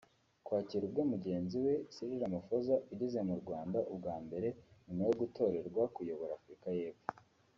[0.45, 4.47] kwakira ubwe mugenzi we Cyril Ramaphosa ugeze mu Rwanda ubwa mbere
[4.85, 7.05] nyuma yo gutorerwa kuyobora Afurika y’epfo